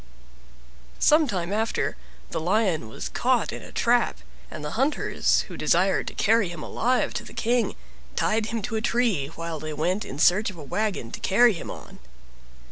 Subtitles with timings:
[0.97, 1.95] Some time after
[2.31, 4.17] the Lion was caught in a trap,
[4.49, 7.75] and the hunters, who desired to carry him alive to the King,
[8.15, 11.53] tied him to a tree while they went in search of a wagon to carry
[11.53, 11.99] him on.